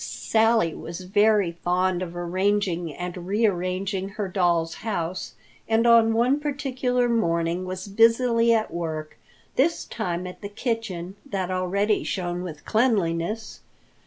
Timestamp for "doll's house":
4.27-5.35